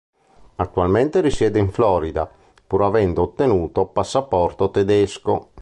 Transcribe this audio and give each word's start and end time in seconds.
Attualmente 0.55 1.21
risiede 1.21 1.59
in 1.59 1.69
Florida, 1.69 2.27
pur 2.65 2.81
avendo 2.81 3.21
ottenuto 3.21 3.85
passaporto 3.85 4.71
tedesco. 4.71 5.49